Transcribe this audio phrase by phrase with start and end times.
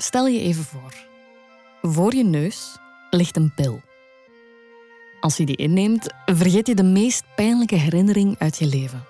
[0.00, 0.94] Stel je even voor.
[1.82, 2.76] Voor je neus
[3.10, 3.80] ligt een pil.
[5.20, 9.04] Als je die inneemt, vergeet je de meest pijnlijke herinnering uit je leven.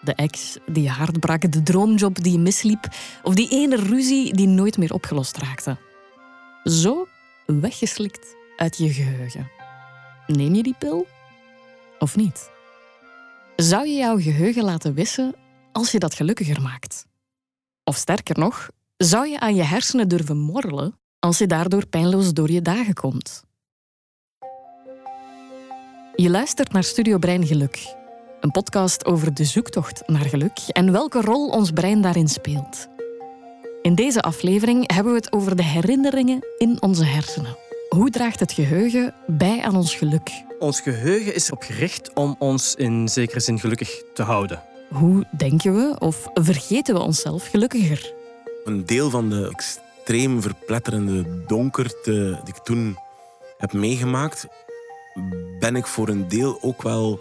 [0.00, 2.88] De ex die je hart brak, de droomjob die je misliep
[3.22, 5.76] of die ene ruzie die nooit meer opgelost raakte.
[6.64, 7.06] Zo
[7.46, 9.50] weggeslikt uit je geheugen.
[10.26, 11.06] Neem je die pil
[11.98, 12.50] of niet?
[13.56, 15.34] Zou je jouw geheugen laten wissen
[15.72, 17.06] als je dat gelukkiger maakt?
[17.84, 22.50] Of sterker nog, zou je aan je hersenen durven morrelen als je daardoor pijnloos door
[22.50, 23.44] je dagen komt?
[26.14, 27.94] Je luistert naar Studio Brein Geluk,
[28.40, 32.88] een podcast over de zoektocht naar geluk en welke rol ons brein daarin speelt.
[33.82, 37.56] In deze aflevering hebben we het over de herinneringen in onze hersenen.
[37.88, 40.30] Hoe draagt het geheugen bij aan ons geluk?
[40.58, 44.62] Ons geheugen is erop gericht om ons in zekere zin gelukkig te houden.
[44.88, 48.14] Hoe denken we of vergeten we onszelf gelukkiger?
[48.66, 52.98] Een deel van de extreem verpletterende donkerte die ik toen
[53.58, 54.46] heb meegemaakt,
[55.58, 57.20] ben ik voor een deel ook wel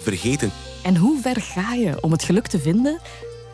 [0.00, 0.50] vergeten.
[0.82, 3.00] En hoe ver ga je om het geluk te vinden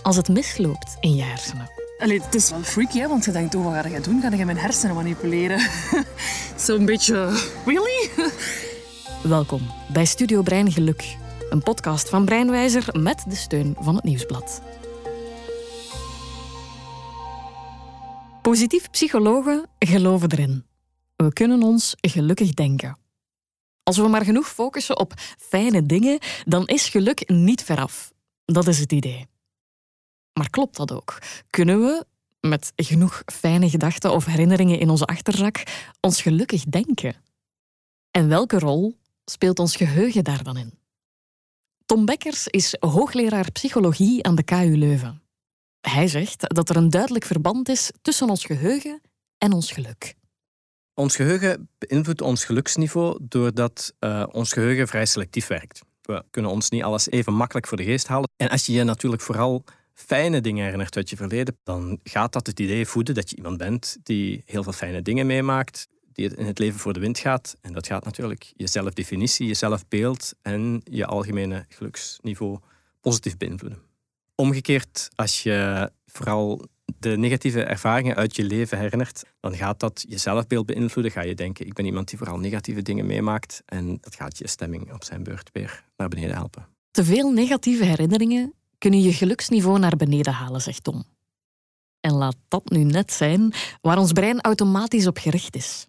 [0.03, 1.71] als het misloopt in je hersenen?
[1.99, 4.21] Allee, het is wel freaky, hè, want je denkt, oh, wat ga je doen?
[4.21, 5.61] Ga je mijn hersenen manipuleren?
[6.57, 7.41] Zo'n beetje...
[7.65, 8.11] Really?
[9.23, 9.61] Welkom
[9.93, 11.17] bij Studio Brein Geluk,
[11.51, 14.61] een podcast van Breinwijzer met de steun van het Nieuwsblad.
[18.43, 20.65] Positief psychologen geloven erin.
[21.17, 22.99] We kunnen ons gelukkig denken.
[23.83, 28.13] Als we maar genoeg focussen op fijne dingen, dan is geluk niet veraf.
[28.45, 29.27] Dat is het idee.
[30.33, 31.19] Maar klopt dat ook?
[31.51, 32.05] Kunnen we,
[32.41, 35.63] met genoeg fijne gedachten of herinneringen in onze achterzak,
[36.01, 37.17] ons gelukkig denken?
[38.11, 40.79] En welke rol speelt ons geheugen daar dan in?
[41.87, 45.23] Tom Bekkers is hoogleraar psychologie aan de KU Leuven.
[45.81, 49.01] Hij zegt dat er een duidelijk verband is tussen ons geheugen
[49.39, 50.15] en ons geluk.
[50.95, 55.81] Ons geheugen beïnvloedt ons geluksniveau doordat uh, ons geheugen vrij selectief werkt.
[56.03, 58.29] We kunnen ons niet alles even makkelijk voor de geest halen.
[58.37, 59.65] En als je je natuurlijk vooral
[59.95, 63.57] fijne dingen herinnert uit je verleden, dan gaat dat het idee voeden dat je iemand
[63.57, 67.57] bent die heel veel fijne dingen meemaakt, die in het leven voor de wind gaat.
[67.61, 72.59] En dat gaat natuurlijk je zelfdefinitie, je zelfbeeld en je algemene geluksniveau
[73.01, 73.88] positief beïnvloeden.
[74.41, 76.69] Omgekeerd, als je vooral
[76.99, 81.13] de negatieve ervaringen uit je leven herinnert, dan gaat dat je zelfbeeld beïnvloeden.
[81.13, 83.63] Ga je denken, ik ben iemand die vooral negatieve dingen meemaakt.
[83.67, 86.67] En dat gaat je stemming op zijn beurt weer naar beneden helpen.
[86.91, 91.05] Te veel negatieve herinneringen kunnen je geluksniveau naar beneden halen, zegt Tom.
[92.01, 95.87] En laat dat nu net zijn waar ons brein automatisch op gericht is.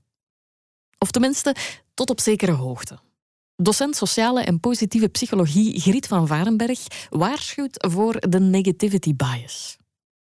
[0.97, 1.55] Of tenminste,
[1.93, 2.99] tot op zekere hoogte.
[3.61, 9.77] Docent sociale en positieve psychologie Griet van Varenberg waarschuwt voor de negativity bias.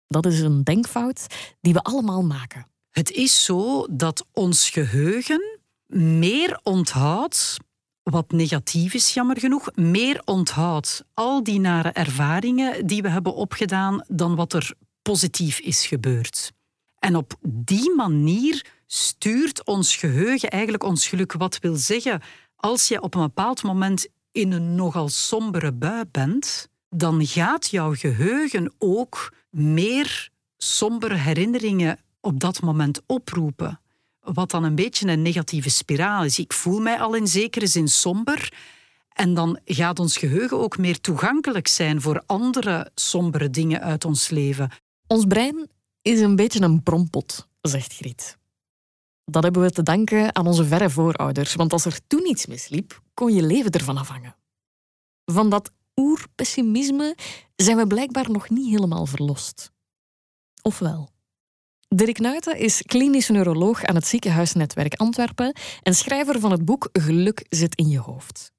[0.07, 1.27] Dat is een denkfout
[1.61, 2.67] die we allemaal maken.
[2.89, 7.57] Het is zo dat ons geheugen meer onthoudt
[8.03, 14.03] wat negatief is, jammer genoeg, meer onthoudt al die nare ervaringen die we hebben opgedaan
[14.07, 16.51] dan wat er positief is gebeurd.
[16.99, 21.33] En op die manier stuurt ons geheugen eigenlijk ons geluk.
[21.33, 22.21] Wat wil zeggen,
[22.55, 27.93] als je op een bepaald moment in een nogal sombere bui bent, dan gaat jouw
[27.93, 33.79] geheugen ook meer sombere herinneringen op dat moment oproepen.
[34.19, 36.39] Wat dan een beetje een negatieve spiraal is.
[36.39, 38.53] Ik voel mij al in zekere zin somber.
[39.09, 44.29] En dan gaat ons geheugen ook meer toegankelijk zijn voor andere sombere dingen uit ons
[44.29, 44.71] leven.
[45.07, 45.67] Ons brein
[46.01, 48.37] is een beetje een brompot, zegt Griet.
[49.25, 53.01] Dat hebben we te danken aan onze verre voorouders, want als er toen iets misliep,
[53.13, 54.35] kon je leven ervan afhangen.
[55.25, 57.15] Van dat oerpessimisme
[57.55, 59.71] zijn we blijkbaar nog niet helemaal verlost.
[60.61, 61.09] Ofwel?
[61.87, 67.45] Dirk Nuiten is klinisch neuroloog aan het ziekenhuisnetwerk Antwerpen en schrijver van het boek Geluk
[67.49, 68.51] zit in je hoofd.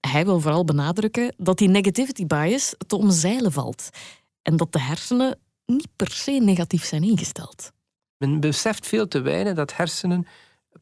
[0.00, 3.88] Hij wil vooral benadrukken dat die negativity bias te omzeilen valt
[4.42, 7.72] en dat de hersenen niet per se negatief zijn ingesteld.
[8.22, 10.26] Men beseft veel te weinig dat hersenen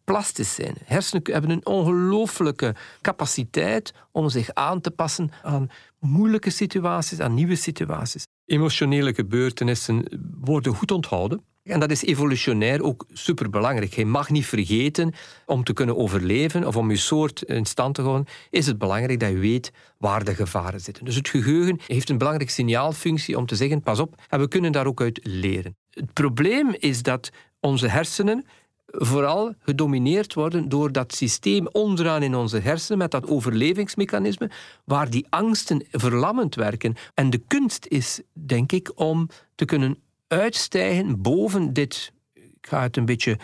[0.04, 0.74] plastisch zijn.
[0.84, 7.54] Hersenen hebben een ongelooflijke capaciteit om zich aan te passen aan moeilijke situaties, aan nieuwe
[7.54, 8.26] situaties.
[8.44, 10.04] Emotionele gebeurtenissen
[10.40, 11.44] worden goed onthouden.
[11.62, 13.94] En dat is evolutionair ook superbelangrijk.
[13.94, 15.12] Je mag niet vergeten,
[15.46, 19.20] om te kunnen overleven of om je soort in stand te houden, is het belangrijk
[19.20, 21.04] dat je weet waar de gevaren zitten.
[21.04, 24.72] Dus het geheugen heeft een belangrijke signaalfunctie om te zeggen, pas op, en we kunnen
[24.72, 25.79] daar ook uit leren.
[25.90, 28.44] Het probleem is dat onze hersenen
[28.92, 34.50] vooral gedomineerd worden door dat systeem onderaan in onze hersenen met dat overlevingsmechanisme,
[34.84, 36.94] waar die angsten verlammend werken.
[37.14, 42.96] En de kunst is, denk ik, om te kunnen uitstijgen boven dit, ik ga het
[42.96, 43.38] een beetje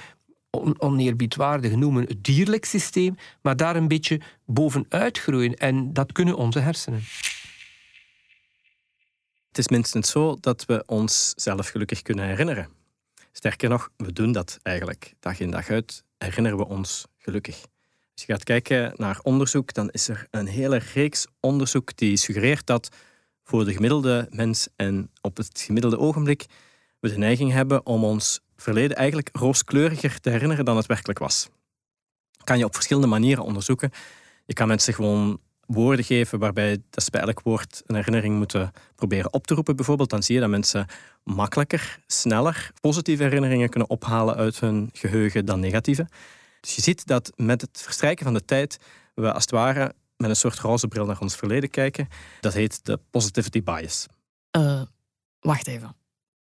[0.50, 5.54] on oneerbiedwaardig noemen, het dierlijk systeem, maar daar een beetje bovenuit groeien.
[5.54, 7.02] En dat kunnen onze hersenen.
[9.56, 12.69] Het is minstens zo dat we ons zelf gelukkig kunnen herinneren.
[13.32, 17.61] Sterker nog, we doen dat eigenlijk dag in dag uit, herinneren we ons gelukkig.
[18.12, 22.67] Als je gaat kijken naar onderzoek, dan is er een hele reeks onderzoek die suggereert
[22.67, 22.88] dat
[23.43, 26.47] voor de gemiddelde mens en op het gemiddelde ogenblik
[27.00, 31.49] we de neiging hebben om ons verleden eigenlijk rooskleuriger te herinneren dan het werkelijk was.
[32.44, 33.91] Kan je op verschillende manieren onderzoeken.
[34.47, 38.72] Je kan mensen gewoon woorden geven waarbij dat ze bij elk woord een herinnering moeten
[38.94, 40.10] proberen op te roepen, bijvoorbeeld.
[40.10, 40.86] Dan zie je dat mensen
[41.24, 46.08] makkelijker, sneller positieve herinneringen kunnen ophalen uit hun geheugen dan negatieve.
[46.60, 48.78] Dus je ziet dat met het verstrijken van de tijd
[49.14, 52.08] we als het ware met een soort roze bril naar ons verleden kijken.
[52.40, 54.06] Dat heet de positivity bias.
[54.56, 54.82] Uh,
[55.40, 55.96] wacht even.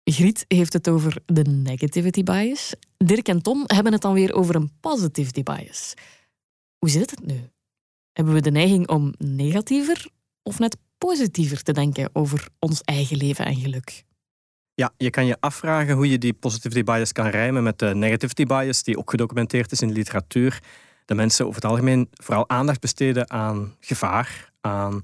[0.03, 2.73] Griet heeft het over de negativity bias.
[2.97, 5.93] Dirk en Tom hebben het dan weer over een positivity bias.
[6.77, 7.52] Hoe zit het nu?
[8.13, 10.07] Hebben we de neiging om negatiever
[10.43, 14.03] of net positiever te denken over ons eigen leven en geluk?
[14.75, 18.45] Ja, je kan je afvragen hoe je die positivity bias kan rijmen met de negativity
[18.45, 20.59] bias, die ook gedocumenteerd is in de literatuur.
[21.05, 25.01] Dat mensen over het algemeen vooral aandacht besteden aan gevaar, aan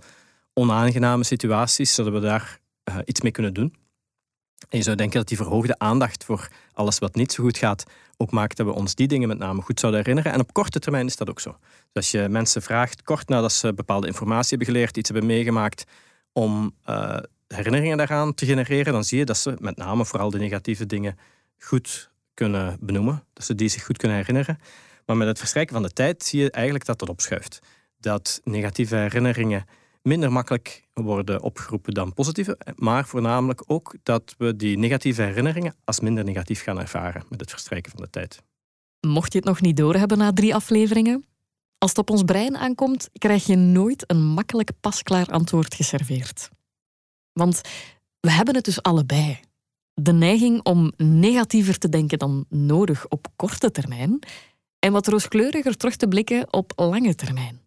[0.53, 2.59] onaangename situaties, zodat we daar
[2.89, 3.75] uh, iets mee kunnen doen.
[4.69, 7.85] En je zou denken dat die verhoogde aandacht voor alles wat niet zo goed gaat
[8.21, 10.33] ook maakt dat we ons die dingen met name goed zouden herinneren.
[10.33, 11.55] En op korte termijn is dat ook zo.
[11.59, 15.83] Dus als je mensen vraagt, kort nadat ze bepaalde informatie hebben geleerd, iets hebben meegemaakt,
[16.33, 17.17] om uh,
[17.47, 21.17] herinneringen daaraan te genereren, dan zie je dat ze met name vooral de negatieve dingen
[21.59, 23.23] goed kunnen benoemen.
[23.33, 24.59] Dat ze die zich goed kunnen herinneren.
[25.05, 27.59] Maar met het verstrijken van de tijd zie je eigenlijk dat dat opschuift.
[27.99, 29.65] Dat negatieve herinneringen
[30.01, 35.99] minder makkelijk worden opgeroepen dan positieve, maar voornamelijk ook dat we die negatieve herinneringen als
[35.99, 38.43] minder negatief gaan ervaren met het verstrijken van de tijd.
[39.07, 41.29] Mocht je het nog niet doorhebben na drie afleveringen,
[41.79, 46.49] als het op ons brein aankomt, krijg je nooit een makkelijk pasklaar antwoord geserveerd.
[47.33, 47.61] Want
[48.19, 49.39] we hebben het dus allebei.
[49.93, 54.19] De neiging om negatiever te denken dan nodig op korte termijn
[54.79, 57.61] en wat rooskleuriger terug te blikken op lange termijn.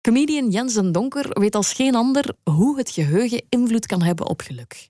[0.00, 4.40] Comedian Jens den Donker weet als geen ander hoe het geheugen invloed kan hebben op
[4.40, 4.88] geluk.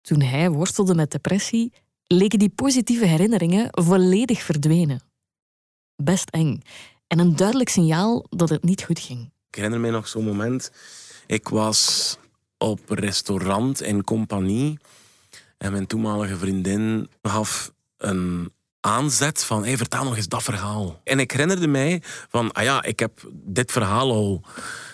[0.00, 1.72] Toen hij worstelde met depressie,
[2.06, 5.00] leken die positieve herinneringen volledig verdwenen.
[5.96, 6.60] Best eng
[7.06, 9.30] en een duidelijk signaal dat het niet goed ging.
[9.48, 10.72] Ik herinner me nog zo'n moment.
[11.26, 12.16] Ik was
[12.58, 14.78] op restaurant in compagnie
[15.58, 21.00] en mijn toenmalige vriendin gaf een aanzet van hey, vertel nog eens dat verhaal.
[21.04, 24.42] En ik herinnerde mij van, ah ja, ik heb dit verhaal al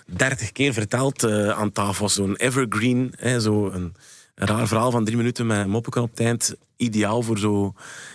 [0.07, 2.09] dertig keer verteld uh, aan tafel.
[2.09, 3.95] Zo'n evergreen, hè, zo een,
[4.35, 6.55] raar verhaal van drie minuten met een moppekan op het eind.
[6.77, 7.75] Ideaal voor zo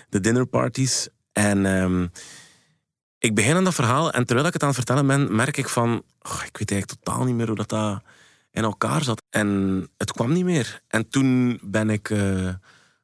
[0.09, 1.07] de dinnerparties.
[1.31, 2.11] En um,
[3.19, 5.69] ik begin aan dat verhaal en terwijl ik het aan het vertellen ben, merk ik
[5.69, 8.01] van, oh, ik weet eigenlijk totaal niet meer hoe dat, dat
[8.51, 9.21] in elkaar zat.
[9.29, 10.81] En het kwam niet meer.
[10.87, 12.49] En toen ben ik uh,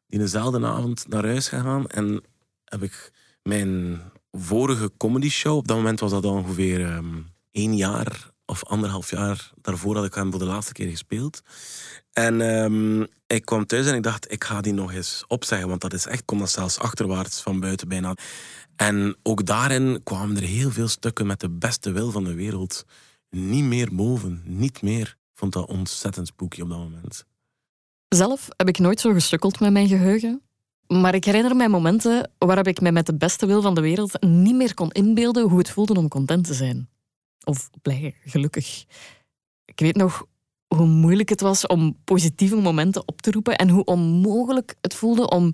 [0.08, 2.24] dezelfde avond naar huis gegaan en
[2.70, 3.12] heb ik
[3.44, 9.10] mijn vorige comedy show, op dat moment was dat ongeveer um, één jaar of anderhalf
[9.10, 11.42] jaar daarvoor had ik hem voor de laatste keer gespeeld.
[12.12, 15.82] En um, ik kwam thuis en ik dacht, ik ga die nog eens opzeggen, want
[15.82, 18.16] dat is echt, kon dat zelfs achterwaarts van buiten bijna.
[18.76, 22.86] En ook daarin kwamen er heel veel stukken met de beste wil van de wereld
[23.30, 25.18] niet meer boven, niet meer.
[25.34, 27.26] Vond dat ontzettend spooky op dat moment.
[28.08, 30.42] Zelf heb ik nooit zo gestukkeld met mijn geheugen.
[30.88, 34.22] Maar ik herinner mij momenten waarop ik mij met de beste wil van de wereld
[34.24, 36.90] niet meer kon inbeelden hoe het voelde om content te zijn.
[37.44, 38.86] Of blij, gelukkig.
[39.66, 40.26] Ik weet nog
[40.68, 45.30] hoe moeilijk het was om positieve momenten op te roepen en hoe onmogelijk het voelde
[45.30, 45.54] om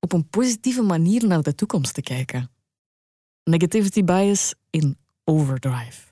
[0.00, 2.50] op een positieve manier naar de toekomst te kijken.
[3.44, 6.10] Negativity bias in overdrive.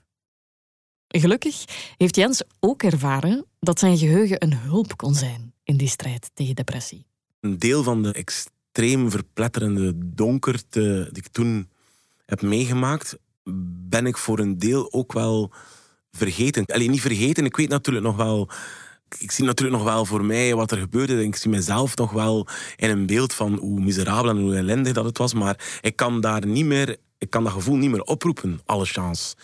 [1.07, 1.65] Gelukkig
[1.97, 6.55] heeft Jens ook ervaren dat zijn geheugen een hulp kon zijn in die strijd tegen
[6.55, 7.10] depressie
[7.41, 11.69] een deel van de extreem verpletterende donkerte die ik toen
[12.25, 13.17] heb meegemaakt,
[13.89, 15.51] ben ik voor een deel ook wel
[16.11, 16.65] vergeten.
[16.65, 18.49] Alleen niet vergeten, ik weet natuurlijk nog wel.
[19.17, 21.23] Ik zie natuurlijk nog wel voor mij wat er gebeurde.
[21.23, 25.05] Ik zie mezelf nog wel in een beeld van hoe miserabel en hoe ellendig dat
[25.05, 25.33] het was.
[25.33, 29.35] Maar ik kan daar niet meer, ik kan dat gevoel niet meer oproepen, alle chance.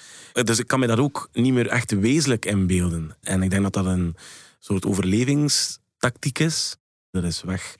[0.43, 3.17] Dus ik kan me dat ook niet meer echt wezenlijk inbeelden.
[3.21, 4.15] En ik denk dat dat een
[4.59, 6.77] soort overlevingstactiek is
[7.21, 7.75] dat is weg.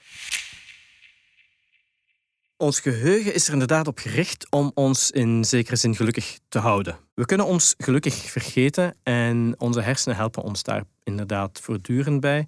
[2.58, 7.00] Ons geheugen is er inderdaad op gericht om ons in zekere zin gelukkig te houden.
[7.14, 12.48] We kunnen ons gelukkig vergeten en onze hersenen helpen ons daar inderdaad voortdurend bij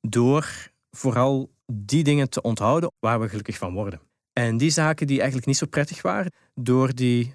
[0.00, 4.00] door vooral die dingen te onthouden waar we gelukkig van worden.
[4.32, 7.34] En die zaken die eigenlijk niet zo prettig waren, door die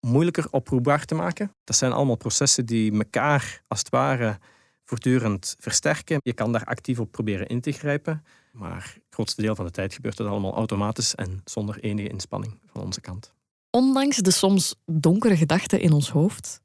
[0.00, 1.54] moeilijker oproepbaar te maken.
[1.64, 4.38] Dat zijn allemaal processen die elkaar als het ware
[4.84, 6.18] voortdurend versterken.
[6.22, 9.70] Je kan daar actief op proberen in te grijpen, maar het grootste deel van de
[9.70, 13.32] tijd gebeurt het allemaal automatisch en zonder enige inspanning van onze kant.
[13.70, 16.60] Ondanks de soms donkere gedachten in ons hoofd,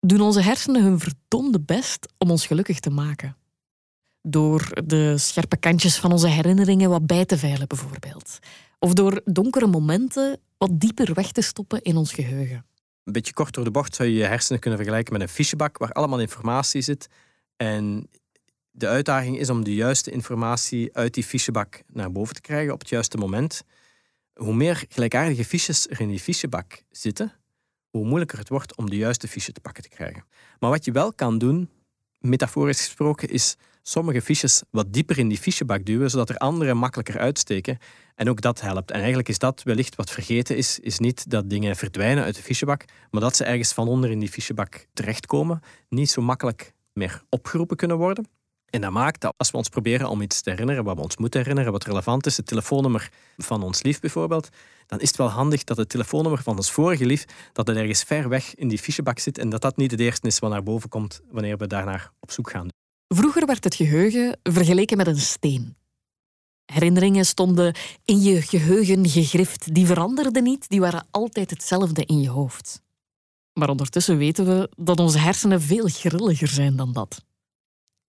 [0.00, 3.36] doen onze hersenen hun verdomde best om ons gelukkig te maken.
[4.22, 8.38] Door de scherpe kantjes van onze herinneringen wat bij te veilen, bijvoorbeeld.
[8.78, 12.64] Of door donkere momenten wat dieper weg te stoppen in ons geheugen.
[13.04, 15.78] Een beetje kort door de bocht zou je je hersenen kunnen vergelijken met een fichebak
[15.78, 17.08] waar allemaal informatie zit.
[17.62, 18.10] En
[18.70, 22.78] de uitdaging is om de juiste informatie uit die fichebak naar boven te krijgen op
[22.78, 23.62] het juiste moment.
[24.34, 27.32] Hoe meer gelijkaardige fiches er in die fichebak zitten,
[27.90, 30.24] hoe moeilijker het wordt om de juiste fiche te pakken te krijgen.
[30.58, 31.70] Maar wat je wel kan doen,
[32.18, 37.18] metaforisch gesproken, is sommige fiches wat dieper in die fichebak duwen, zodat er andere makkelijker
[37.18, 37.78] uitsteken.
[38.14, 38.90] En ook dat helpt.
[38.90, 42.42] En eigenlijk is dat wellicht wat vergeten is, is niet dat dingen verdwijnen uit de
[42.42, 47.22] fichebak, maar dat ze ergens van onder in die fichebak terechtkomen, niet zo makkelijk meer
[47.28, 48.28] opgeroepen kunnen worden.
[48.70, 51.16] En dat maakt dat als we ons proberen om iets te herinneren, wat we ons
[51.16, 54.48] moeten herinneren, wat relevant is, het telefoonnummer van ons lief bijvoorbeeld,
[54.86, 58.28] dan is het wel handig dat het telefoonnummer van ons vorige lief, dat ergens ver
[58.28, 60.88] weg in die fichebak zit en dat dat niet het eerste is wat naar boven
[60.88, 62.68] komt wanneer we daarnaar op zoek gaan.
[63.08, 65.76] Vroeger werd het geheugen vergeleken met een steen.
[66.64, 69.74] Herinneringen stonden in je geheugen gegrift.
[69.74, 72.82] Die veranderden niet, die waren altijd hetzelfde in je hoofd.
[73.52, 77.24] Maar ondertussen weten we dat onze hersenen veel grilliger zijn dan dat.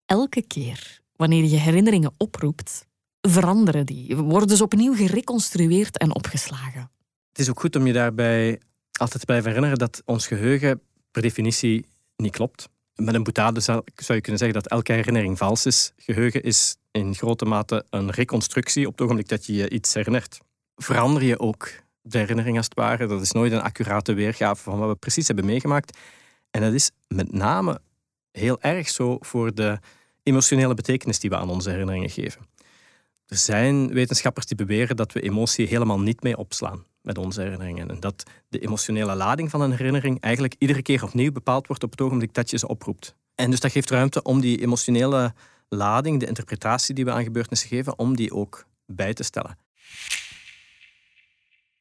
[0.06, 2.86] Elke keer wanneer je herinneringen oproept,
[3.22, 6.92] veranderen die, worden ze opnieuw gereconstrueerd en opgeslagen.
[7.30, 8.60] Het is ook goed om je daarbij
[8.92, 10.82] altijd te blijven herinneren dat ons geheugen
[11.12, 12.70] per definitie niet klopt.
[12.96, 15.92] Met een boutade zou je kunnen zeggen dat elke herinnering vals is.
[15.98, 20.40] Geheugen is in grote mate een reconstructie op het ogenblik dat je je iets herinnert.
[20.76, 21.70] Verander je ook
[22.12, 23.08] de herinnering als het ware.
[23.08, 25.98] Dat is nooit een accurate weergave van wat we precies hebben meegemaakt.
[26.52, 27.82] En dat is met name
[28.32, 29.80] heel erg zo voor de
[30.24, 32.42] emotionele betekenis die we aan onze herinneringen geven.
[33.28, 37.90] Er zijn wetenschappers die beweren dat we emotie helemaal niet mee opslaan met onze herinneringen.
[37.90, 41.92] En dat de emotionele lading van een herinnering eigenlijk iedere keer opnieuw bepaald wordt op
[41.92, 43.16] het ogenblik dat je ze oproept.
[43.36, 45.34] En dus dat geeft ruimte om die emotionele
[45.70, 49.58] lading, de interpretatie die we aan gebeurtenissen geven, om die ook bij te stellen.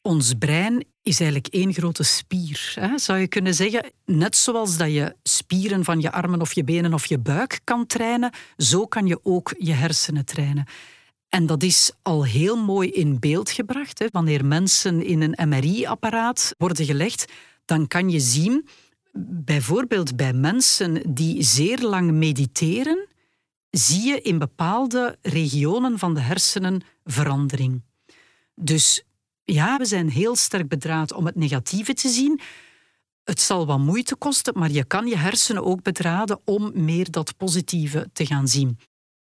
[0.09, 2.73] Ons brein is eigenlijk één grote spier.
[2.75, 2.99] Hè?
[2.99, 6.95] Zou je kunnen zeggen, net zoals dat je spieren van je armen of je benen
[6.95, 10.67] of je buik kan trainen, zo kan je ook je hersenen trainen.
[11.29, 13.99] En dat is al heel mooi in beeld gebracht.
[13.99, 14.07] Hè.
[14.11, 17.33] Wanneer mensen in een MRI-apparaat worden gelegd,
[17.65, 18.69] dan kan je zien,
[19.45, 23.07] bijvoorbeeld bij mensen die zeer lang mediteren,
[23.71, 27.83] zie je in bepaalde regionen van de hersenen verandering.
[28.55, 29.03] Dus
[29.53, 32.41] ja, we zijn heel sterk bedraad om het negatieve te zien.
[33.25, 37.37] Het zal wat moeite kosten, maar je kan je hersenen ook bedraden om meer dat
[37.37, 38.79] positieve te gaan zien.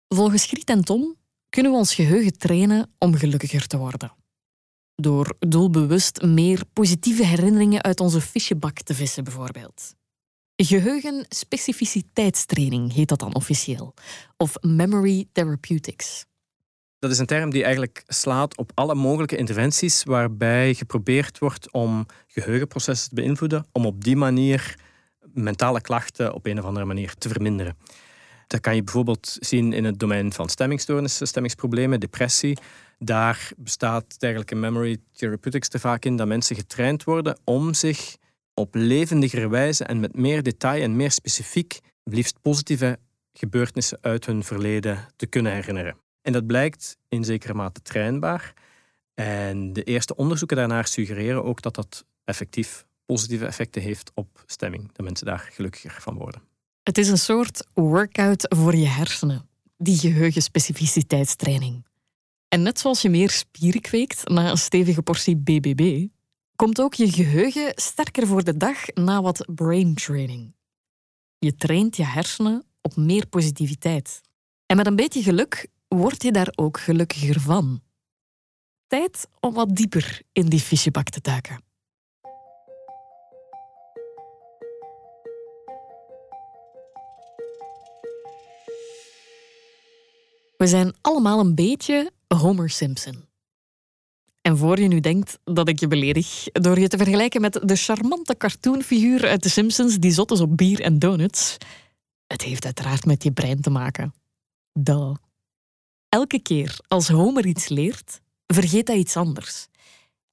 [0.08, 1.16] Volgens Griet en Tom
[1.50, 4.14] kunnen we ons geheugen trainen om gelukkiger te worden.
[4.96, 9.94] Door doelbewust meer positieve herinneringen uit onze fichebak te vissen, bijvoorbeeld.
[10.56, 13.94] Geheugenspecificiteitstraining heet dat dan officieel,
[14.38, 16.26] of memory therapeutics.
[17.04, 22.06] Dat is een term die eigenlijk slaat op alle mogelijke interventies waarbij geprobeerd wordt om
[22.28, 24.76] geheugenprocessen te beïnvloeden, om op die manier
[25.34, 27.78] mentale klachten op een of andere manier te verminderen.
[28.48, 32.58] Dat kan je bijvoorbeeld zien in het domein van stemmingstoornissen, stemmingsproblemen, depressie.
[33.00, 38.16] Daar bestaat dergelijke memory therapeutics te vaak in dat mensen getraind worden om zich
[38.54, 43.00] op levendigere wijze en met meer detail en meer specifiek, liefst positieve
[43.34, 46.03] gebeurtenissen uit hun verleden te kunnen herinneren.
[46.24, 48.54] En dat blijkt in zekere mate trainbaar.
[49.14, 54.92] En de eerste onderzoeken daarnaar suggereren ook dat dat effectief positieve effecten heeft op stemming,
[54.94, 56.42] dat mensen daar gelukkiger van worden.
[56.84, 61.86] Het is een soort workout voor je hersenen, die geheugenspecificiteitstraining.
[62.48, 66.08] En net zoals je meer spieren kweekt na een stevige portie BBB,
[66.56, 70.56] komt ook je geheugen sterker voor de dag na wat brain training.
[71.40, 74.22] Je traint je hersenen op meer positiviteit.
[74.66, 77.82] En met een beetje geluk word je daar ook gelukkiger van.
[78.88, 81.64] Tijd om wat dieper in die fichebak te duiken.
[90.58, 93.32] We zijn allemaal een beetje Homer Simpson.
[94.42, 97.76] En voor je nu denkt dat ik je beledig door je te vergelijken met de
[97.76, 101.58] charmante cartoonfiguur uit The Simpsons die zot is op bier en donuts,
[102.28, 104.14] het heeft uiteraard met je brein te maken.
[104.74, 105.14] Duh.
[106.14, 109.68] Elke keer als Homer iets leert, vergeet hij iets anders.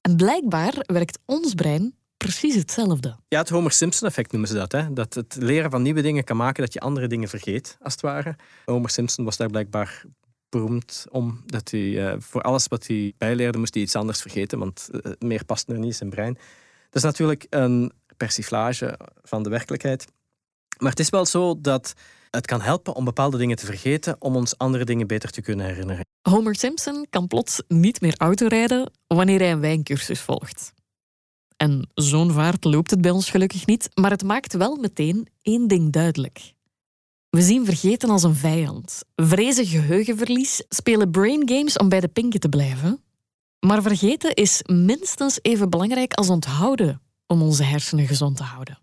[0.01, 3.15] En blijkbaar werkt ons brein precies hetzelfde.
[3.27, 4.71] Ja, het Homer Simpson-effect noemen ze dat.
[4.71, 4.93] Hè?
[4.93, 8.01] Dat het leren van nieuwe dingen kan maken dat je andere dingen vergeet, als het
[8.01, 8.35] ware.
[8.65, 10.03] Homer Simpson was daar blijkbaar
[10.49, 11.41] beroemd om.
[11.45, 15.11] Dat hij eh, voor alles wat hij bijleerde, moest hij iets anders vergeten, want uh,
[15.19, 16.33] meer past er niet in zijn brein.
[16.89, 20.07] Dat is natuurlijk een persiflage van de werkelijkheid.
[20.81, 21.93] Maar het is wel zo dat
[22.29, 25.65] het kan helpen om bepaalde dingen te vergeten, om ons andere dingen beter te kunnen
[25.65, 26.05] herinneren.
[26.21, 30.73] Homer Simpson kan plots niet meer autorijden wanneer hij een wijncursus volgt.
[31.57, 35.67] En zo'n vaart loopt het bij ons gelukkig niet, maar het maakt wel meteen één
[35.67, 36.53] ding duidelijk.
[37.29, 42.39] We zien vergeten als een vijand, vrezen geheugenverlies, spelen brain games om bij de pinken
[42.39, 43.03] te blijven.
[43.59, 48.79] Maar vergeten is minstens even belangrijk als onthouden om onze hersenen gezond te houden.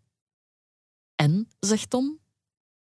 [1.20, 2.18] En, zegt Tom,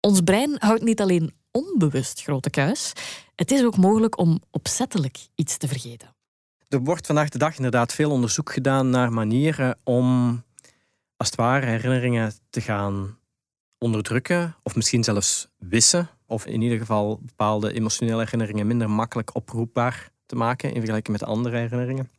[0.00, 2.92] ons brein houdt niet alleen onbewust grote kuis,
[3.34, 6.14] het is ook mogelijk om opzettelijk iets te vergeten.
[6.68, 10.30] Er wordt vandaag de dag inderdaad veel onderzoek gedaan naar manieren om,
[11.16, 13.18] als het ware, herinneringen te gaan
[13.78, 16.08] onderdrukken of misschien zelfs wissen.
[16.26, 21.28] Of in ieder geval bepaalde emotionele herinneringen minder makkelijk oproepbaar te maken in vergelijking met
[21.28, 22.10] andere herinneringen.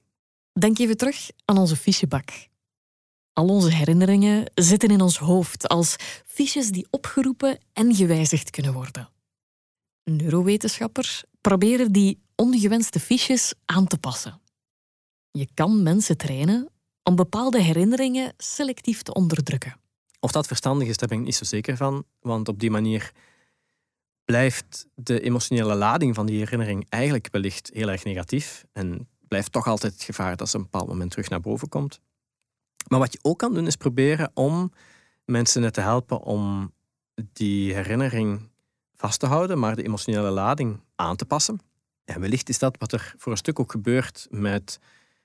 [0.59, 2.48] Denk even terug aan onze fichebak.
[3.33, 5.95] Al onze herinneringen zitten in ons hoofd als
[6.25, 9.09] fiches die opgeroepen en gewijzigd kunnen worden.
[10.03, 14.41] Neurowetenschappers proberen die ongewenste fiches aan te passen.
[15.31, 16.69] Je kan mensen trainen
[17.03, 19.79] om bepaalde herinneringen selectief te onderdrukken.
[20.19, 22.05] Of dat verstandig is, daar ben ik niet zo zeker van.
[22.19, 23.11] Want op die manier
[24.25, 28.65] blijft de emotionele lading van die herinnering eigenlijk wellicht heel erg negatief.
[28.71, 31.69] En blijft toch altijd het gevaar dat ze op een bepaald moment terug naar boven
[31.69, 31.99] komt.
[32.87, 34.71] Maar wat je ook kan doen, is proberen om
[35.25, 36.73] mensen te helpen om
[37.33, 38.49] die herinnering
[38.95, 41.59] vast te houden, maar de emotionele lading aan te passen.
[42.05, 44.79] En wellicht is dat wat er voor een stuk ook gebeurt met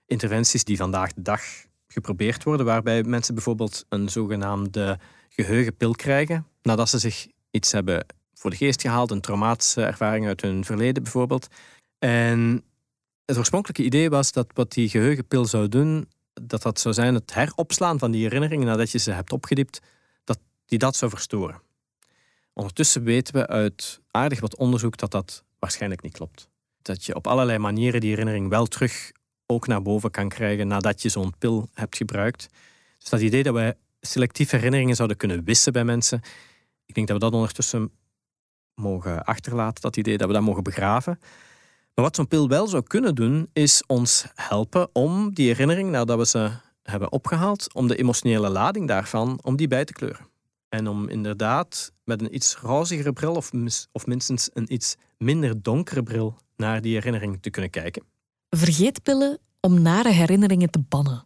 [0.07, 1.43] interventies die vandaag de dag
[1.87, 8.51] geprobeerd worden, waarbij mensen bijvoorbeeld een zogenaamde geheugenpil krijgen nadat ze zich iets hebben voor
[8.51, 11.49] de geest gehaald, een traumatische ervaring uit hun verleden bijvoorbeeld.
[11.99, 12.65] En
[13.25, 16.09] het oorspronkelijke idee was dat wat die geheugenpil zou doen,
[16.43, 19.81] dat dat zou zijn het heropslaan van die herinneringen nadat je ze hebt opgediept,
[20.25, 21.61] dat die dat zou verstoren.
[22.53, 26.49] Ondertussen weten we uit aardig wat onderzoek dat dat waarschijnlijk niet klopt.
[26.83, 29.13] Dat je op allerlei manieren die herinnering wel terug
[29.47, 32.49] ook naar boven kan krijgen nadat je zo'n pil hebt gebruikt.
[32.99, 36.21] Dus dat idee dat wij selectief herinneringen zouden kunnen wissen bij mensen,
[36.87, 37.91] ik denk dat we dat ondertussen
[38.75, 41.21] mogen achterlaten, dat idee dat we dat mogen begraven.
[41.95, 46.19] Maar wat zo'n pil wel zou kunnen doen, is ons helpen om die herinnering, nadat
[46.19, 46.51] we ze
[46.83, 50.27] hebben opgehaald, om de emotionele lading daarvan, om die bij te kleuren.
[50.69, 53.51] En om inderdaad met een iets rozigere bril, of,
[53.93, 58.05] of minstens een iets minder donkere bril, naar die herinnering te kunnen kijken.
[58.51, 61.25] Vergeetpillen om nare herinneringen te bannen.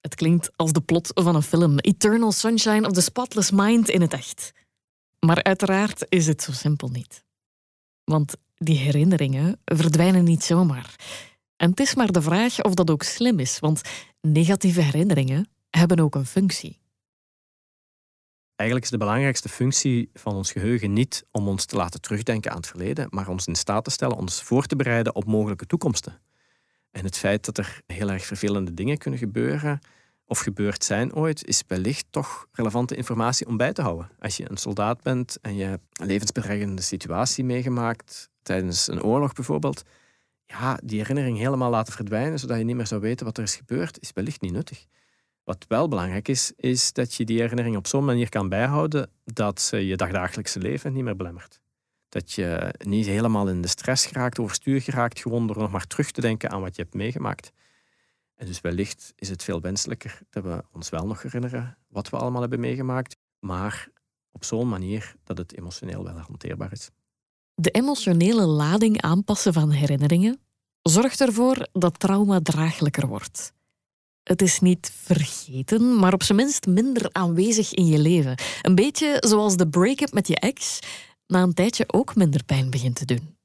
[0.00, 4.00] Het klinkt als de plot van een film, Eternal Sunshine of the Spotless Mind in
[4.00, 4.52] het echt.
[5.18, 7.24] Maar uiteraard is het zo simpel niet.
[8.04, 10.94] Want die herinneringen verdwijnen niet zomaar.
[11.56, 13.80] En het is maar de vraag of dat ook slim is, want
[14.20, 16.78] negatieve herinneringen hebben ook een functie.
[18.56, 22.56] Eigenlijk is de belangrijkste functie van ons geheugen niet om ons te laten terugdenken aan
[22.56, 26.20] het verleden, maar ons in staat te stellen ons voor te bereiden op mogelijke toekomsten.
[26.90, 29.80] En het feit dat er heel erg vervelende dingen kunnen gebeuren,
[30.30, 34.10] of gebeurd zijn ooit, is wellicht toch relevante informatie om bij te houden.
[34.18, 39.32] Als je een soldaat bent en je hebt een levensbedreigende situatie meegemaakt, tijdens een oorlog
[39.32, 39.82] bijvoorbeeld,
[40.46, 43.56] ja, die herinnering helemaal laten verdwijnen, zodat je niet meer zou weten wat er is
[43.56, 44.86] gebeurd, is wellicht niet nuttig.
[45.44, 49.60] Wat wel belangrijk is, is dat je die herinnering op zo'n manier kan bijhouden dat
[49.60, 51.60] ze je dagdagelijkse leven niet meer belemmert.
[52.08, 56.10] Dat je niet helemaal in de stress geraakt, overstuur geraakt, gewoon door nog maar terug
[56.10, 57.52] te denken aan wat je hebt meegemaakt.
[58.40, 62.16] En dus wellicht is het veel wenselijker dat we ons wel nog herinneren wat we
[62.16, 63.88] allemaal hebben meegemaakt, maar
[64.32, 66.90] op zo'n manier dat het emotioneel wel hanteerbaar is.
[67.54, 70.40] De emotionele lading aanpassen van herinneringen
[70.82, 73.52] zorgt ervoor dat trauma draaglijker wordt.
[74.22, 78.38] Het is niet vergeten, maar op zijn minst minder aanwezig in je leven.
[78.62, 80.78] Een beetje zoals de break-up met je ex
[81.26, 83.36] na een tijdje ook minder pijn begint te doen.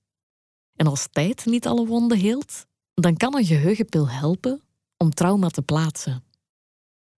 [0.76, 4.60] En als tijd niet alle wonden heelt, dan kan een geheugenpil helpen
[4.98, 6.24] om trauma te plaatsen.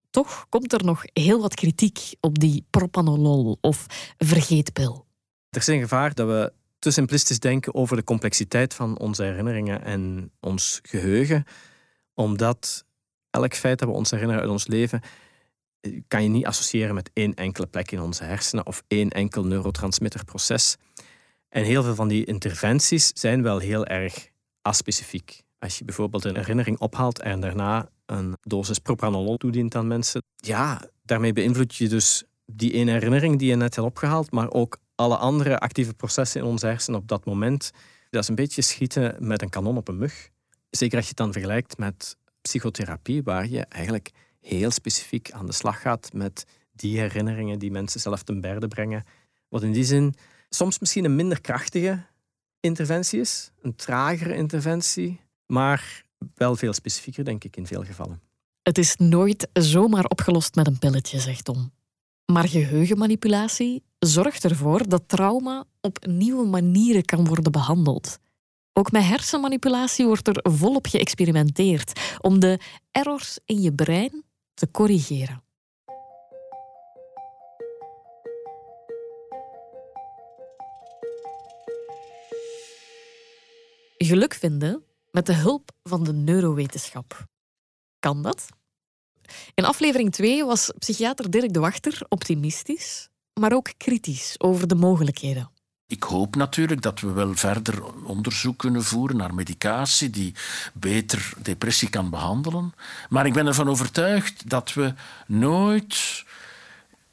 [0.09, 3.85] Toch komt er nog heel wat kritiek op die propanolol of
[4.17, 5.05] vergeetpil.
[5.49, 9.83] Er is een gevaar dat we te simplistisch denken over de complexiteit van onze herinneringen
[9.83, 11.43] en ons geheugen,
[12.13, 12.85] omdat
[13.29, 15.01] elk feit dat we ons herinneren uit ons leven
[16.07, 20.77] kan je niet associëren met één enkele plek in onze hersenen of één enkel neurotransmitterproces.
[21.49, 24.29] En heel veel van die interventies zijn wel heel erg
[24.61, 25.43] aspecifiek.
[25.59, 30.89] Als je bijvoorbeeld een herinnering ophaalt en daarna een dosis propranolol toedient aan mensen, ja,
[31.03, 35.17] daarmee beïnvloed je dus die ene herinnering die je net hebt opgehaald, maar ook alle
[35.17, 37.71] andere actieve processen in onze hersenen op dat moment.
[38.09, 40.29] Dat is een beetje schieten met een kanon op een mug.
[40.69, 45.51] Zeker als je het dan vergelijkt met psychotherapie, waar je eigenlijk heel specifiek aan de
[45.51, 49.03] slag gaat met die herinneringen die mensen zelf ten berde brengen.
[49.49, 50.13] Wat in die zin
[50.49, 52.05] soms misschien een minder krachtige
[52.59, 56.05] interventie is, een tragere interventie, maar
[56.35, 58.21] wel veel specifieker, denk ik, in veel gevallen.
[58.61, 61.71] Het is nooit zomaar opgelost met een pilletje, zegt Tom.
[62.25, 68.17] Maar geheugenmanipulatie zorgt ervoor dat trauma op nieuwe manieren kan worden behandeld.
[68.73, 72.59] Ook met hersenmanipulatie wordt er volop geëxperimenteerd om de
[72.91, 75.43] errors in je brein te corrigeren.
[83.97, 87.25] Geluk vinden met de hulp van de neurowetenschap.
[87.99, 88.45] Kan dat?
[89.53, 95.49] In aflevering 2 was psychiater Dirk de Wachter optimistisch, maar ook kritisch over de mogelijkheden.
[95.87, 100.33] Ik hoop natuurlijk dat we wel verder onderzoek kunnen voeren naar medicatie die
[100.73, 102.73] beter depressie kan behandelen.
[103.09, 104.93] Maar ik ben ervan overtuigd dat we
[105.27, 106.25] nooit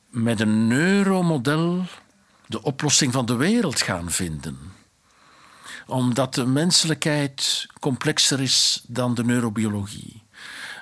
[0.09, 1.85] met een neuromodel
[2.47, 4.59] de oplossing van de wereld gaan vinden.
[5.87, 10.23] Omdat de menselijkheid complexer is dan de neurobiologie.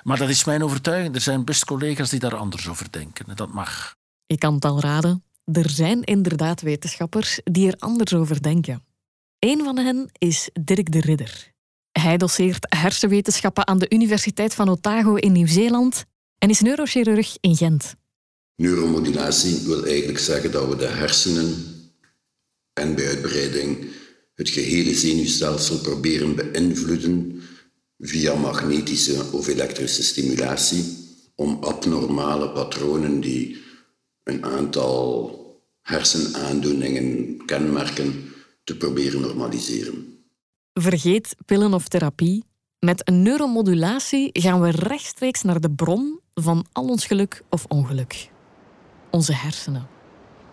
[0.03, 1.15] Maar dat is mijn overtuiging.
[1.15, 3.25] Er zijn best collega's die daar anders over denken.
[3.27, 3.95] En dat mag.
[4.25, 5.23] Ik kan het al raden.
[5.51, 8.83] Er zijn inderdaad wetenschappers die er anders over denken.
[9.39, 11.51] Een van hen is Dirk de Ridder.
[11.91, 16.05] Hij doseert hersenwetenschappen aan de Universiteit van Otago in Nieuw-Zeeland
[16.37, 17.95] en is neurochirurg in Gent.
[18.55, 21.55] Neuromodulatie wil eigenlijk zeggen dat we de hersenen
[22.73, 23.87] en bij uitbreiding
[24.33, 27.41] het gehele zenuwstelsel proberen beïnvloeden
[27.99, 30.83] via magnetische of elektrische stimulatie
[31.35, 33.57] om abnormale patronen die
[34.23, 35.41] een aantal
[35.81, 40.17] hersenaandoeningen kenmerken te proberen normaliseren.
[40.73, 42.43] Vergeet pillen of therapie.
[42.79, 48.29] Met een neuromodulatie gaan we rechtstreeks naar de bron van al ons geluk of ongeluk.
[49.09, 49.87] Onze hersenen.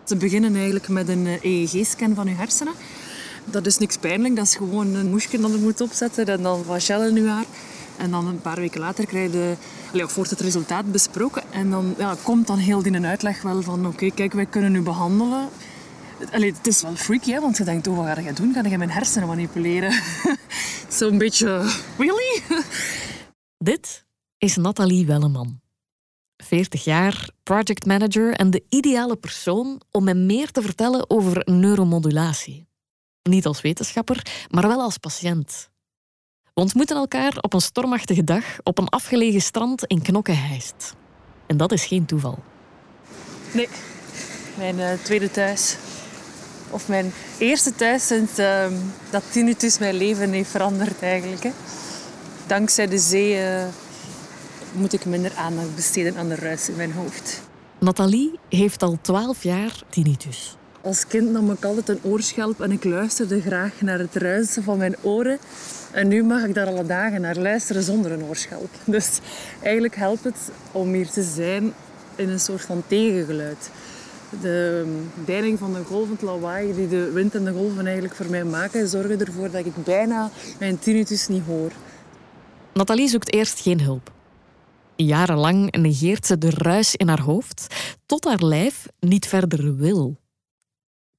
[0.05, 2.73] Ze beginnen eigenlijk met een EEG-scan van uw hersenen.
[3.45, 6.63] Dat is niks pijnlijk, dat is gewoon een moesje dat je moet opzetten en dan
[6.63, 7.45] wat gel in haar.
[7.97, 11.43] En dan een paar weken later krijg je, of wordt het resultaat besproken.
[11.51, 14.81] En dan ja, komt dan heel die uitleg wel van oké, kijk, wij kunnen u
[14.81, 15.49] behandelen.
[16.31, 18.53] Allee, het is wel freaky, hè, want je denkt, oh, wat ga je doen?
[18.53, 20.01] Ga je mijn hersenen manipuleren?
[20.89, 22.41] Zo'n beetje, really?
[23.57, 24.05] Dit
[24.37, 25.61] is Nathalie Welleman.
[26.37, 32.70] 40 jaar, projectmanager en de ideale persoon om me meer te vertellen over neuromodulatie.
[33.29, 35.69] Niet als wetenschapper, maar wel als patiënt.
[36.53, 40.95] We ontmoeten elkaar op een stormachtige dag op een afgelegen strand in Knokkenheist.
[41.47, 42.39] En dat is geen toeval.
[43.51, 43.67] Nee,
[44.57, 45.77] mijn uh, tweede thuis.
[46.69, 48.65] Of mijn eerste thuis sinds uh,
[49.09, 51.43] dat tinnitus mijn leven heeft veranderd eigenlijk.
[51.43, 51.51] Hè.
[52.47, 53.65] Dankzij de zee uh,
[54.71, 57.41] moet ik minder aandacht besteden aan de ruis in mijn hoofd.
[57.79, 60.55] Nathalie heeft al twaalf jaar tinnitus.
[60.83, 64.77] Als kind nam ik altijd een oorschelp en ik luisterde graag naar het ruisen van
[64.77, 65.39] mijn oren.
[65.91, 68.69] En nu mag ik daar alle dagen naar luisteren zonder een oorschelp.
[68.85, 69.19] Dus
[69.61, 71.73] eigenlijk helpt het om hier te zijn
[72.15, 73.69] in een soort van tegengeluid.
[74.41, 74.85] De
[75.25, 78.43] deining van de golven, het lawaai die de wind en de golven eigenlijk voor mij
[78.43, 81.71] maken, zorgen ervoor dat ik bijna mijn tinnitus niet hoor.
[82.73, 84.11] Nathalie zoekt eerst geen hulp.
[84.95, 87.67] Jarenlang negeert ze de ruis in haar hoofd,
[88.05, 90.20] tot haar lijf niet verder wil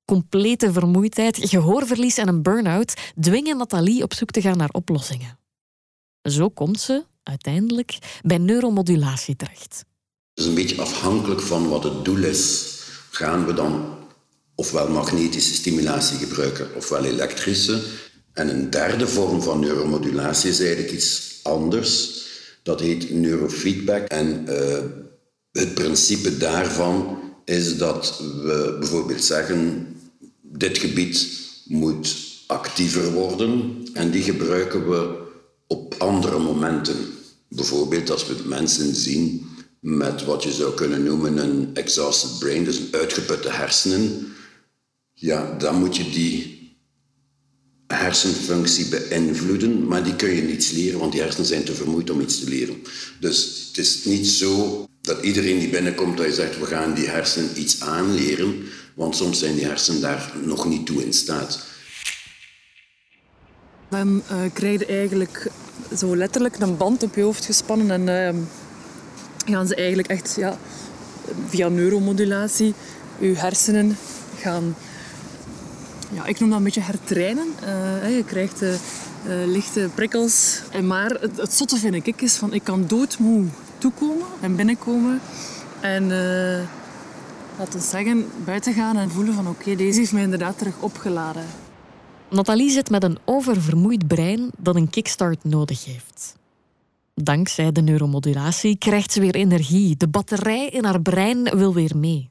[0.05, 5.39] complete vermoeidheid, gehoorverlies en een burn-out dwingen Nathalie op zoek te gaan naar oplossingen.
[6.23, 9.85] Zo komt ze uiteindelijk bij neuromodulatie terecht.
[10.35, 12.71] Het is een beetje afhankelijk van wat het doel is.
[13.11, 13.99] Gaan we dan
[14.55, 17.83] ofwel magnetische stimulatie gebruiken ofwel elektrische.
[18.33, 22.23] En een derde vorm van neuromodulatie is eigenlijk iets anders.
[22.63, 24.09] Dat heet neurofeedback.
[24.09, 24.79] En uh,
[25.53, 29.87] het principe daarvan is dat we bijvoorbeeld zeggen
[30.41, 31.29] dit gebied
[31.65, 35.21] moet actiever worden en die gebruiken we
[35.67, 36.97] op andere momenten.
[37.49, 39.47] Bijvoorbeeld als we mensen zien
[39.81, 44.33] met wat je zou kunnen noemen een exhausted brain, dus een uitgeputte hersenen,
[45.13, 46.61] ja, dan moet je die
[47.87, 52.21] hersenfunctie beïnvloeden, maar die kun je niet leren, want die hersenen zijn te vermoeid om
[52.21, 52.83] iets te leren.
[53.21, 57.09] Dus het is niet zo dat iedereen die binnenkomt, dat je zegt, we gaan die
[57.09, 58.63] hersenen iets aanleren,
[58.95, 61.67] want soms zijn die hersenen daar nog niet toe in staat.
[63.89, 65.51] Dan uh, krijg je eigenlijk
[65.97, 70.59] zo letterlijk een band op je hoofd gespannen en uh, gaan ze eigenlijk echt ja,
[71.49, 72.75] via neuromodulatie
[73.19, 73.97] je hersenen
[74.41, 74.77] gaan,
[76.13, 77.47] ja, ik noem dat een beetje hertrainen.
[77.65, 78.75] Uh, je krijgt uh,
[79.47, 80.61] lichte prikkels.
[80.83, 83.45] Maar het, het zotte vind ik is van ik kan doodmoe
[83.83, 85.21] toekomen en binnenkomen
[85.81, 86.09] en
[87.59, 91.45] laten we zeggen, buiten gaan en voelen van oké, deze heeft mij inderdaad terug opgeladen.
[92.31, 96.37] Nathalie zit met een oververmoeid brein dat een kickstart nodig heeft.
[97.15, 99.97] Dankzij de neuromodulatie krijgt ze weer energie.
[99.97, 102.31] De batterij in haar brein wil weer mee.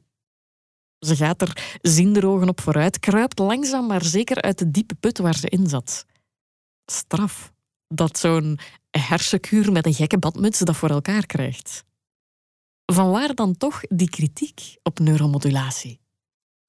[1.00, 5.36] Ze gaat er zinderogen op vooruit, kruipt langzaam maar zeker uit de diepe put waar
[5.36, 6.06] ze in zat.
[6.86, 7.52] Straf
[7.92, 11.84] dat zo'n hersenkuur met een gekke badmuts dat voor elkaar krijgt.
[12.86, 16.00] Vanwaar dan toch die kritiek op neuromodulatie?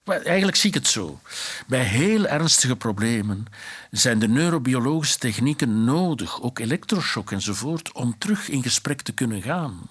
[0.05, 1.21] Eigenlijk zie ik het zo.
[1.67, 3.45] Bij heel ernstige problemen
[3.91, 9.89] zijn de neurobiologische technieken nodig, ook elektroshock enzovoort, om terug in gesprek te kunnen gaan.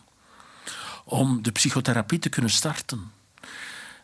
[1.05, 3.11] Om de psychotherapie te kunnen starten.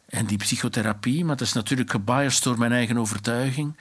[0.05, 3.77] En die psychotherapie, maar dat is natuurlijk gebiased door mijn eigen overtuiging,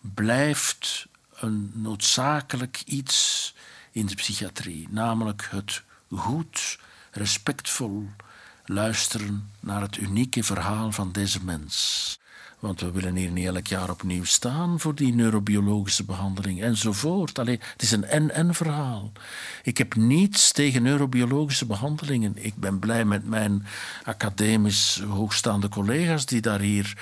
[0.00, 1.06] blijft
[1.40, 3.54] een noodzakelijk iets
[3.90, 4.88] in de psychiatrie.
[4.90, 6.78] Namelijk het goed,
[7.10, 8.08] respectvol
[8.64, 12.18] luisteren naar het unieke verhaal van deze mens.
[12.60, 17.38] Want we willen hier niet elk jaar opnieuw staan voor die neurobiologische behandeling enzovoort.
[17.38, 19.12] Allee, het is een en-en verhaal.
[19.62, 22.32] Ik heb niets tegen neurobiologische behandelingen.
[22.36, 23.66] Ik ben blij met mijn
[24.04, 26.96] academisch hoogstaande collega's die daar hier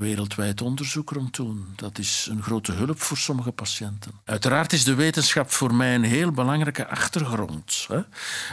[0.00, 1.66] wereldwijd onderzoek rond doen.
[1.76, 4.12] Dat is een grote hulp voor sommige patiënten.
[4.24, 7.84] Uiteraard is de wetenschap voor mij een heel belangrijke achtergrond.
[7.88, 8.00] Hè?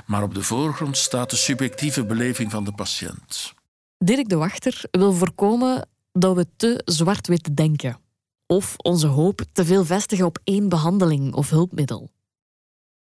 [0.06, 3.54] Maar op de voorgrond staat de subjectieve beleving van de patiënt.
[3.98, 8.00] Dirk de Wachter wil voorkomen dat we te zwart-wit denken.
[8.46, 12.10] Of onze hoop te veel vestigen op één behandeling of hulpmiddel.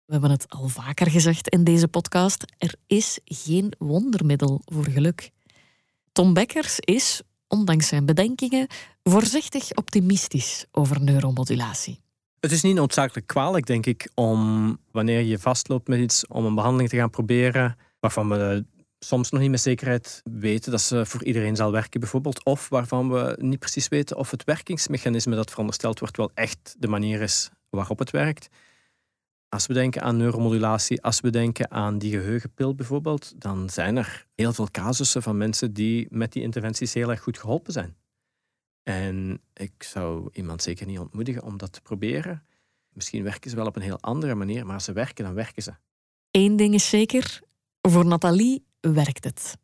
[0.04, 5.30] We hebben het al vaker gezegd in deze podcast: er is geen wondermiddel voor geluk.
[6.12, 7.22] Tom Beckers is,
[7.54, 8.66] ondanks zijn bedenkingen,
[9.02, 12.00] voorzichtig optimistisch over neuromodulatie.
[12.40, 16.54] Het is niet noodzakelijk kwalijk, denk ik, om wanneer je vastloopt met iets, om een
[16.54, 18.64] behandeling te gaan proberen waarvan we
[18.98, 22.44] soms nog niet met zekerheid weten dat ze voor iedereen zal werken, bijvoorbeeld.
[22.44, 26.88] Of waarvan we niet precies weten of het werkingsmechanisme dat verondersteld wordt wel echt de
[26.88, 28.48] manier is waarop het werkt.
[29.54, 34.26] Als we denken aan neuromodulatie, als we denken aan die geheugenpil bijvoorbeeld, dan zijn er
[34.34, 37.96] heel veel casussen van mensen die met die interventies heel erg goed geholpen zijn.
[38.82, 42.42] En ik zou iemand zeker niet ontmoedigen om dat te proberen.
[42.92, 45.62] Misschien werken ze wel op een heel andere manier, maar als ze werken, dan werken
[45.62, 45.74] ze.
[46.30, 47.40] Eén ding is zeker,
[47.80, 49.56] voor Nathalie werkt het.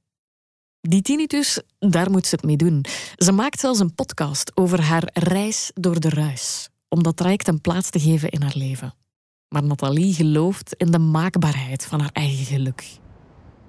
[0.81, 2.85] Die tinnitus, daar moet ze het mee doen.
[3.17, 7.61] Ze maakt zelfs een podcast over haar reis door de ruis, om dat traject een
[7.61, 8.95] plaats te geven in haar leven.
[9.55, 12.85] Maar Nathalie gelooft in de maakbaarheid van haar eigen geluk.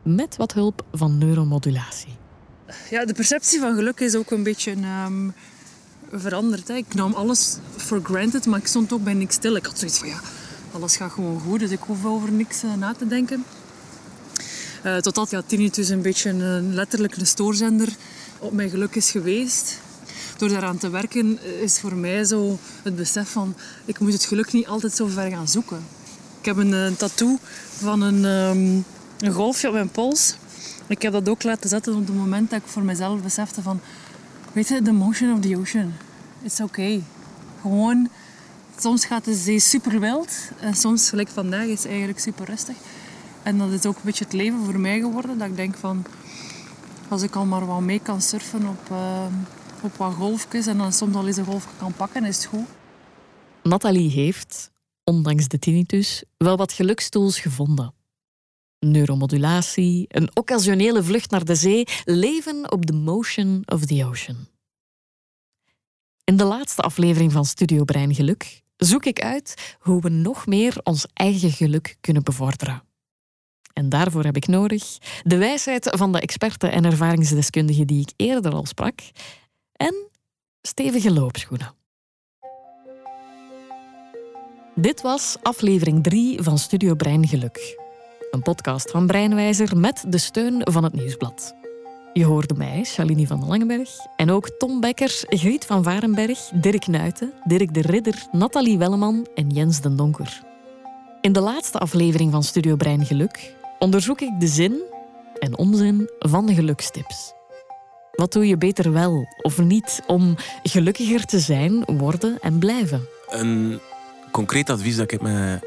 [0.04, 2.14] Met wat hulp van neuromodulatie.
[2.90, 5.34] Ja, de perceptie van geluk is ook een beetje um,
[6.12, 6.70] veranderd.
[6.70, 9.56] Ik nam alles for granted, maar ik stond ook bij niks stil.
[9.56, 10.20] Ik had zoiets van, ja,
[10.72, 13.44] alles gaat gewoon goed, dus ik hoef over niks uh, na te denken.
[14.86, 17.90] Uh, totdat ja, tinnitus een beetje een, letterlijk een stoorzender
[18.40, 19.80] op mijn geluk is geweest.
[20.42, 24.52] Door daaraan te werken is voor mij zo het besef van ik moet het geluk
[24.52, 25.84] niet altijd zo ver gaan zoeken.
[26.40, 27.38] Ik heb een, een tattoo
[27.78, 28.86] van een, um,
[29.20, 30.36] een golfje op mijn pols.
[30.88, 33.80] Ik heb dat ook laten zetten op het moment dat ik voor mezelf besefte van
[34.52, 35.94] weet je, the motion of the ocean.
[36.44, 37.04] It's okay.
[37.62, 38.10] Gewoon,
[38.80, 42.76] soms gaat de zee super wild en soms, gelijk vandaag, is het eigenlijk super rustig.
[43.44, 45.38] En dat is ook een beetje het leven voor mij geworden.
[45.38, 46.06] Dat ik denk van,
[47.08, 49.26] als ik al maar wat mee kan surfen op, uh,
[49.84, 52.68] op wat golfjes en dan soms al eens een golfje kan pakken, is het goed.
[53.64, 54.72] Nathalie heeft,
[55.04, 57.94] ondanks de tinnitus, wel wat gelukstools gevonden.
[58.80, 64.48] Neuromodulatie, een occasionele vlucht naar de zee, leven op the motion of the ocean.
[66.24, 70.80] In de laatste aflevering van Studio Brein Geluk zoek ik uit hoe we nog meer
[70.84, 72.84] ons eigen geluk kunnen bevorderen.
[73.74, 78.54] En daarvoor heb ik nodig de wijsheid van de experten en ervaringsdeskundigen die ik eerder
[78.54, 79.00] al sprak
[79.82, 79.96] en
[80.62, 81.74] stevige loopschoenen.
[84.76, 87.80] Dit was aflevering 3 van Studio Brein Geluk.
[88.32, 91.56] Een podcast van Breinwijzer met de steun van het Nieuwsblad.
[92.14, 97.34] Je hoorde mij, Shalini van Langenberg, en ook Tom Bekkers, Griet van Varenberg, Dirk Nuiten,
[97.44, 100.42] Dirk de Ridder, Nathalie Welleman en Jens den Donker.
[101.22, 104.82] In de laatste aflevering van Studio Brein Geluk onderzoek ik de zin
[105.40, 107.34] en onzin van de gelukstips.
[108.12, 113.08] Wat doe je beter wel of niet om gelukkiger te zijn, worden en blijven?
[113.30, 113.80] Een
[114.32, 115.64] concreet advies dat ik met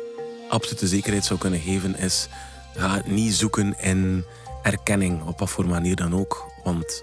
[0.48, 2.28] absolute zekerheid zou kunnen geven is:
[2.74, 4.24] ga niet zoeken in
[4.62, 7.02] erkenning, op wat voor manier dan ook, want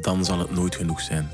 [0.00, 1.30] dan zal het nooit genoeg zijn.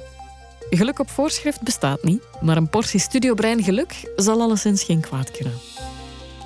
[0.70, 5.54] Geluk op voorschrift bestaat niet, maar een portie studiobrein geluk zal alleszins geen kwaad kunnen.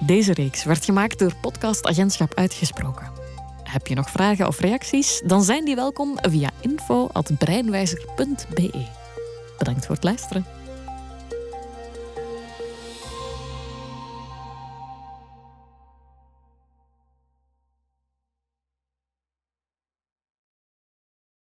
[0.01, 3.20] Deze reeks werd gemaakt door Podcast Agentschap Uitgesproken.
[3.71, 5.23] Heb je nog vragen of reacties?
[5.25, 8.87] Dan zijn die welkom via info.breinwijzer.be.
[9.59, 10.60] Bedankt voor het luisteren.